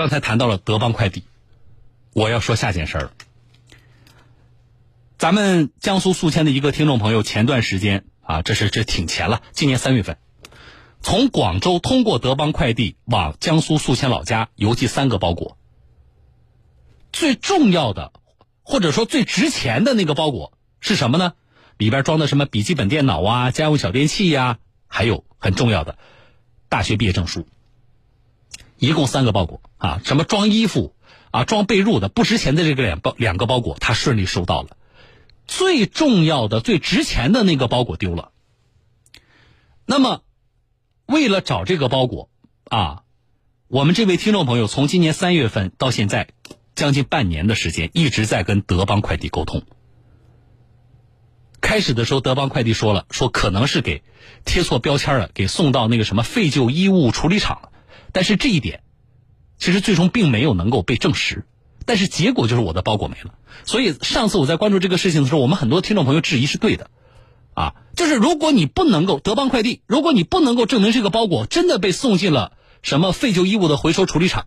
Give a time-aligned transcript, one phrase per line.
[0.00, 1.24] 刚才谈到了德邦快递，
[2.14, 3.12] 我要说下件事儿了。
[5.18, 10.16] 咱们江苏宿迁的一个听众朋友，前段时间啊，这是这挺前了，今年三月份，
[11.02, 15.58] 从广州通过德邦快递往江苏宿迁老家邮寄三个包裹。
[17.12, 18.14] 最重要的，
[18.62, 21.34] 或者说最值钱的那个包裹是什么呢？
[21.76, 25.98] 里边装的什么笔记本电脑啊、家用小电器呀，还有很重要的
[26.70, 27.46] 大学毕业证书。
[28.80, 30.94] 一共三个包裹啊，什么装衣服
[31.30, 34.76] 啊、装被褥的不值钱的这个两包两个包裹，他顺利收到了。
[35.46, 38.32] 最重要的、最值钱的那个包裹丢了。
[39.84, 40.22] 那么，
[41.06, 42.30] 为了找这个包裹
[42.64, 43.02] 啊，
[43.68, 46.28] 我们这位听众朋友从今年三月份到现在，
[46.74, 49.62] 将近半年的时间，一直在跟德邦快递沟通。
[51.60, 54.02] 开始的时候，德邦快递说了，说可能是给
[54.44, 57.69] 贴错标签了，给送到那个什么废旧衣物处理厂了。
[58.12, 58.82] 但是这一点，
[59.58, 61.44] 其实最终并没有能够被证实。
[61.86, 63.34] 但是结果就是我的包裹没了。
[63.64, 66.90] 所以上次我在关注这个事情的时候，我们很多听众朋友质疑是对的，
[67.54, 74.46] 啊，就是如果你不能够德邦快递，如果你不能够证明这个包裹真的被送进了什么废旧衣物的回收处理厂，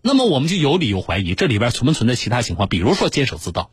[0.00, 3.70] 那么我们就有理由怀疑这里边存不存在其他情况，比如说监守自盗。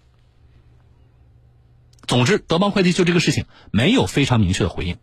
[2.07, 4.97] 总之，德邦快递就这个事情没有非常明确的回应。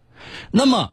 [0.50, 0.92] 那么，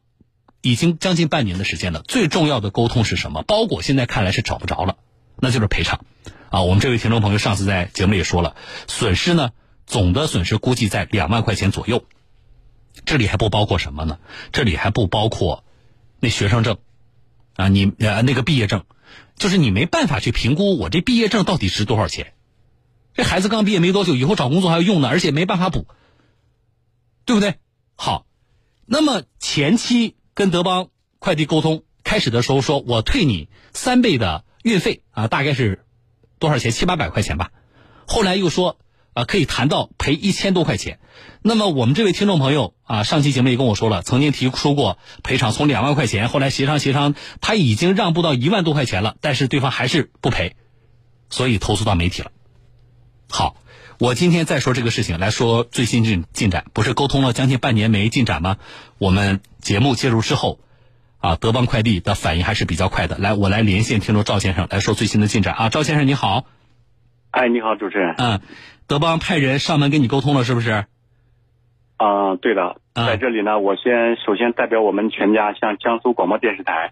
[0.66, 3.44] 已经将近半年的时间了，最重要的沟通是什么？
[3.44, 4.98] 包裹现在看来是找不着了，
[5.40, 6.04] 那就是赔偿。
[6.50, 8.56] 啊，我们这位听众朋友上次在节目里也说了，
[8.88, 9.52] 损失呢，
[9.86, 12.04] 总的损失估计在两万块钱左右。
[13.06, 14.18] 这里还不包括什么呢？
[14.52, 15.64] 这里还不包括
[16.20, 16.80] 那学生证
[17.54, 18.86] 啊，你呃那个毕业证，
[19.38, 22.34] 就是你没办法去评估我这毕业证到底值多少钱。
[23.14, 25.86] 这孩子刚毕业没多久，以后找工作还要用呢，而且没办法补，
[27.24, 27.54] 对不对？
[27.96, 28.26] 好，
[28.88, 35.82] 那么前期跟德邦快递沟通，开始的时候说我退你三倍的运费啊，大概是。
[36.38, 36.74] 多少钱？
[36.74, 37.52] 七八百块钱吧。
[38.06, 38.78] 后来又说
[39.14, 41.00] 啊，可以谈到赔一千多块钱。
[41.42, 50.58] 那么我们这位听众朋友啊，上期节目也跟我说了，曾经提出过赔偿从两万块钱，后来协商协商，他已经让步到一万多块钱了，但是对方还是不赔，
[51.30, 52.32] 所以投诉到媒体了。
[53.30, 53.56] 好，
[54.00, 58.58] 我今天再说这个事情，来说最新进进展，不是沟通了将近半年没进展吗？
[58.98, 60.60] 我们节目介入之后。
[61.22, 63.18] 啊，德邦快递的反应还是比较快的。
[63.18, 65.70] 来，我来连线听众赵先生来说最新的进展啊。
[65.70, 66.46] 赵先生你好，
[67.32, 68.14] 哎，你好，主持人。
[68.20, 68.42] 嗯，
[68.86, 70.86] 德邦派人上门跟你沟通了，是不是？
[71.98, 76.92] 啊，对的，在这里呢，我先首先代表我们全家向江苏广播电视台。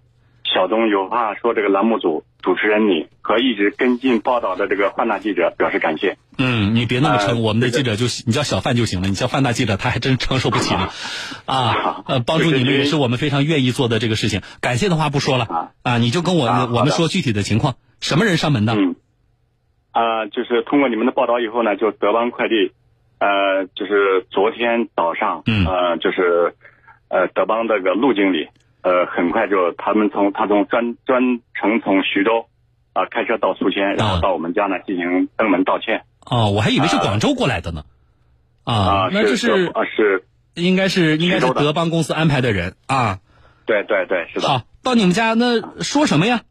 [0.53, 6.17] 小东有话说，这个栏目组主持人你和一直跟进报道的这个范大记者表示感谢。
[6.37, 10.89] 嗯，你别那么称，我们的记者就你叫小范就行了，你叫范大记者他还真承受不起呢。
[11.45, 14.41] 啊，呃，帮助你们也是我们非常愿意做的这个事情。
[14.61, 18.73] 感谢的话不说了啊，你就跟我们我们说具体的情况，什么人上门的？
[18.73, 18.95] 嗯，
[19.91, 22.71] 啊，就是通过你们的报道以后呢，就德邦快递，
[23.19, 26.55] 呃，就是昨天早上，嗯，呃，就是
[27.09, 28.49] 呃德邦这个陆经理。
[28.83, 32.47] 呃，很快就他们从他从专专程从徐州
[32.91, 36.03] 啊开车到宿迁，然后到我们家呢进行登门道歉。
[36.29, 37.83] 哦，我还以为是广州过来的呢。
[38.65, 43.19] 啊，那这是啊是应该是应该是德邦公司安排的人啊。
[43.65, 44.47] 对对对，是的。
[44.47, 46.41] 好，到你们家那说什么呀？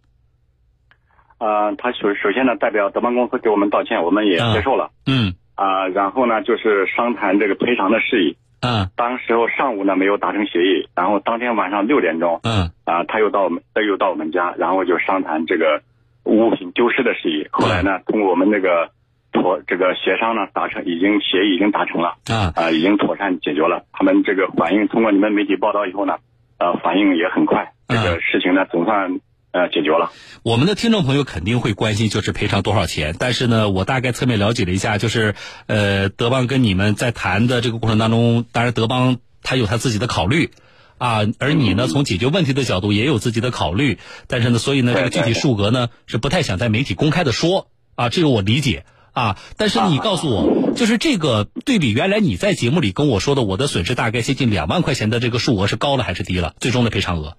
[1.36, 4.90] 啊，他首首先呢代表德邦公司给我们道歉，我们也接受了。
[5.06, 5.34] 嗯。
[5.54, 8.38] 啊，然后呢就是商谈这个赔偿的事宜。
[8.62, 15.82] 嗯，当时候上午呢没有达成协议，然后当天晚上六点钟，嗯，啊，他又到我们，他又到我们家，然后就商谈这个
[16.24, 17.46] 物品丢失的事宜。
[17.50, 18.90] 后来呢，通过我们那个
[19.32, 23.84] 妥这个协商呢，达成已经协议已经达成了，啊啊，已经妥善解决了。
[23.92, 26.16] 他们这个反应，通过你们媒体报道以后呢，
[26.58, 29.18] 呃，反应也很快，这个事情呢总算。
[29.52, 30.10] 呃，解决了。
[30.42, 33.14] 我们的听众朋友肯定会关心，就是赔偿多少钱。
[33.18, 35.34] 但是呢，我大概侧面了解了一下，就是
[35.66, 40.50] 呃，德邦跟你们在谈的这个过程当中，当然德邦他有他自己的考虑
[40.96, 43.98] 啊，而你呢，从解决问题的角度也有自己的考虑。
[44.26, 49.36] 但是呢，所以呢，这个具体数额呢，是不太想在媒体公开的说啊，这个我理解啊。
[49.58, 56.54] 但是你告诉我，就是这个对比原来你在节目里跟我说的，我的损失大概接近两万块钱的这个数额是高了还是低了？
[56.58, 57.36] 最终的赔偿额？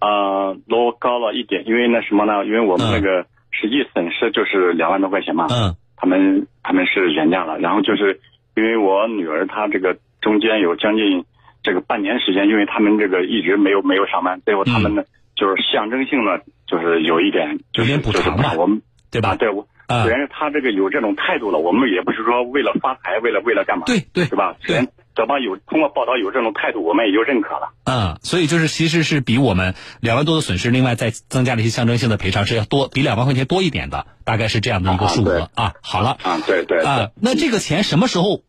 [0.00, 2.44] 呃，多高了一点，因为那什么呢？
[2.44, 5.46] 因为我们那个实际损失就是两万多块钱嘛。
[5.50, 5.76] 嗯。
[5.98, 8.20] 他们他们是原价了，然后就是
[8.54, 11.24] 因为我女儿她这个中间有将近
[11.62, 15.02] 这个半年时间，因为他们这个一直没有没有上班，最后他们呢
[15.34, 19.36] 就是象征性的，就是有一点就是补偿吧，我们对吧？
[19.36, 23.84] 对，我虽然是他这个有这种态度了，我们也不是说为了发财，为了为了干嘛？
[23.86, 24.54] 对对，是吧？
[24.60, 27.72] 虽然德邦有通过报道有这种态度，我们也就认可了。
[27.84, 35.72] 嗯，所以就是其实是比我们两万多的损失，另外再增加了一些象征性的赔偿是要多，比两万块钱多一点的，大概是这样的一个数额啊。
[35.82, 38.42] 好了，啊，对对啊，那这个钱什么时候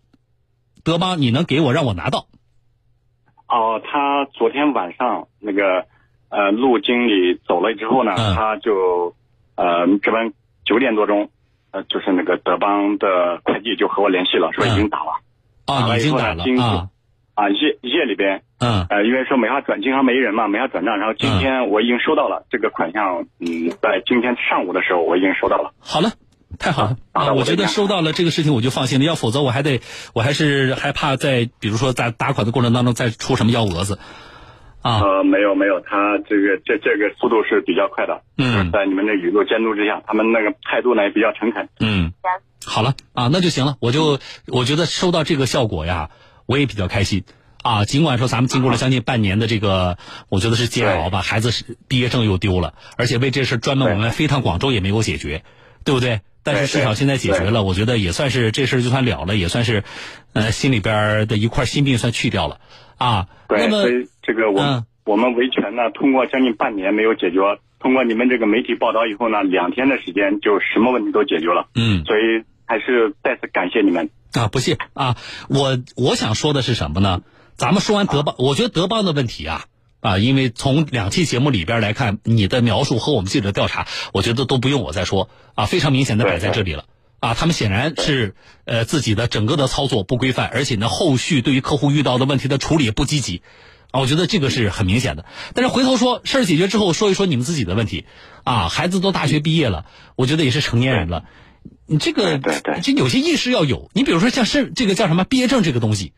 [0.83, 2.27] 德邦你能给我让我拿到？
[3.47, 5.85] 哦，他昨天晚上那个
[6.27, 9.15] 呃陆经理走了之后呢，他就
[9.55, 10.33] 呃这边
[10.65, 11.29] 九点多钟，
[11.71, 15.16] 呃就是那个德邦的快递就和我联系了，说已经打了。
[15.67, 16.89] 啊，已经打了啊。
[17.35, 20.97] 啊夜夜里边，嗯呃因为说没法转，经常没人嘛，没法转账。
[20.97, 25.73] 然后今天我已经收到了这个款项，嗯，在今天上午的时候我已经收到了。
[25.79, 26.13] 好了。
[26.59, 27.33] 太好了啊！
[27.33, 29.81] 我觉得收到了这个事情我就放心了，要否则我还得，
[30.15, 33.99] 我还是害怕在比如说在打款的过程当中再出什么幺蛾子，
[34.81, 35.01] 啊。
[35.01, 38.21] 呃，没有没有，他这个这这个速度是比较快的。
[38.37, 38.71] 嗯。
[38.71, 41.69] 在你们的雨露监督之下，他们那个态度呢也比较诚恳。
[41.79, 42.13] 嗯。
[42.65, 43.77] 好了啊，那就行了。
[43.79, 46.09] 我就我觉得收到这个效果呀，
[46.45, 47.23] 我也比较开心
[47.63, 47.85] 啊。
[47.85, 49.97] 尽管说咱们经过了将近半年的这个，
[50.27, 55.43] 我觉得是煎熬吧，孩子是毕业证又丢了，而且为这事专门我们飞趟广州也没有解决，
[55.85, 56.19] 对不对？
[56.43, 59.83] 但是至少现在解决了，我觉得也算是这事就算了了，也算是，
[60.33, 62.59] 呃，心里边的一块心病算去掉了，
[62.97, 63.27] 啊。
[63.49, 67.39] 对，所以这个我我们维权呢，通过将近半年没有解决，
[67.79, 71.69] 通过你们这个媒体报道以后呢，两天的时间就什么问题都解决了。
[71.73, 72.03] 嗯。
[72.03, 75.15] 所以还是再次感谢你们啊，不谢啊。
[75.47, 77.21] 我我想说的是什么呢？
[77.55, 79.63] 咱们说完德邦，我觉得德邦的问题啊。
[79.99, 86.85] 啊，因为从两期节目里边来看，你的描述和我们记者调查，我觉得都不用我再说啊，非常明显的摆在这里了
[87.19, 87.33] 啊。
[87.33, 88.35] 他们显然是
[88.65, 93.41] 呃自己的整个的操作不规范，而且呢，后续对于客户遇到的问题的处理也不积极
[93.97, 94.01] 啊。
[94.01, 95.25] 我觉得这个是很明显的。
[95.53, 98.05] 但是回头说事儿解决之后，说一说你们自己的问题
[98.43, 99.85] 啊，孩子都大学毕业了，
[100.15, 101.25] 我觉得也是成年人了，
[101.85, 103.89] 你这个对对这有些意识要有。
[103.93, 106.13] 你比如说像是这个叫什么毕业证这个东西，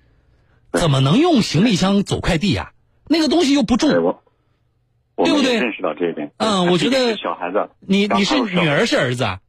[0.74, 2.72] 怎么能用行李箱走快递呀？
[3.08, 5.60] 那个东西又不重，对不对？
[5.60, 6.31] 认识到这一点。
[6.38, 9.40] 嗯，我觉得小孩子，你你是女儿是儿子啊？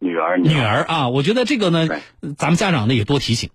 [0.00, 1.08] 女儿，女儿啊！
[1.08, 1.88] 我觉得这个呢，
[2.36, 3.50] 咱们家长呢也多提醒。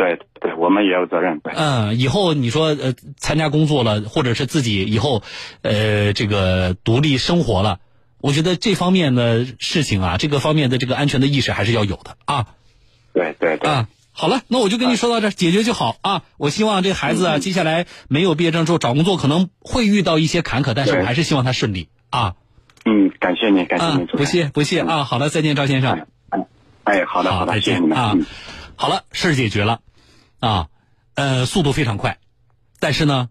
[0.00, 1.42] 对对，我们也有责任。
[1.44, 5.22] 嗯，以后你说呃参加工作了，或者是自己以后
[5.60, 7.80] 呃这个独立生活了，
[8.22, 12.46] 我觉得这方面的事情啊，这个方面的这个安全的意识还是要有的啊。
[13.12, 13.70] 对对对。
[13.70, 13.88] 啊。
[14.12, 16.22] 好了，那我就跟你说到这儿，解决就好啊！
[16.38, 22.34] 我希望这孩子啊，接下来没有毕业证之后找工作可能会遇到一些坎坷，但是我还是希望他顺利啊。
[22.84, 25.04] 嗯，感谢你，感谢你，不谢不谢啊！
[25.04, 26.06] 好了，再见，赵先生。
[26.84, 28.16] 哎，好的，好的，再见啊！
[28.74, 29.80] 好了，事儿解决了
[30.40, 30.68] 啊，
[31.14, 32.18] 呃，速度非常快，
[32.80, 33.30] 但是呢，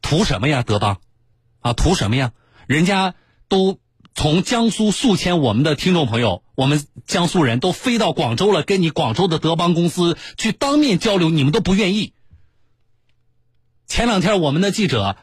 [0.00, 0.62] 图什么呀？
[0.62, 1.00] 德邦
[1.60, 2.32] 啊，图什么呀？
[2.66, 3.14] 人家
[3.48, 3.78] 都。
[4.12, 12.12] 从江苏宿迁我们的听众朋友，我们江苏人都飞到广州了，跟你广州的德邦公司去当面交流，你们都不愿意。
[13.86, 15.16] 前两天我们的记者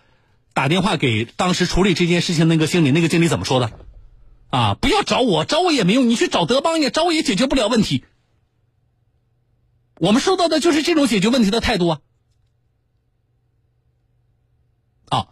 [0.54, 3.72] 打电话给当时处理这件事情那个经理，那个经理怎么说的？
[4.50, 8.06] 啊，不要找我，找我也没用，你去找德邦也找我也解决不了问题。
[10.00, 12.02] 我们收到的就是这种解决问题的态度啊。
[15.10, 15.28] 啊，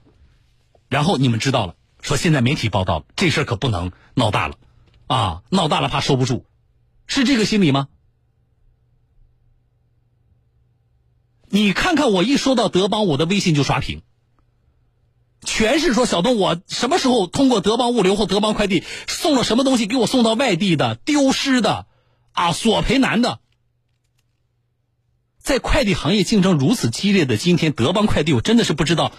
[0.89, 1.75] 然后你们知道了。
[2.01, 4.57] 说现在媒体报道这事儿可不能闹大了，
[5.07, 6.45] 啊，闹大了怕收不住，
[7.07, 7.87] 是这个心理吗？
[11.49, 14.03] 你看看我一说到德邦，我的微信就刷屏，
[15.41, 21.87] 全是说小东，我什么时候通过德邦物流或德邦快递送了什么东西给我送到外地的、丢失的，
[22.33, 23.39] 啊，索赔难的。
[25.45, 29.11] 在快递行业竞争如此激烈的今天，德邦快递我真的是不知道。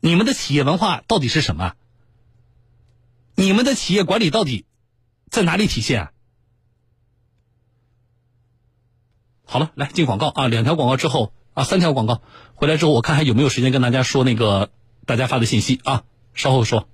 [0.00, 1.74] 你们的企业文化到底是什么？
[3.34, 4.64] 你们的企业管理到底
[5.28, 6.12] 在哪里体现啊？
[9.44, 10.48] 好了，来进广告啊！
[10.48, 12.22] 两条广告之后啊，三条广告
[12.54, 14.70] 回来之后，我看还有没有时间跟大家说那个
[15.04, 16.04] 大家发的信息啊？
[16.32, 16.88] 稍后说。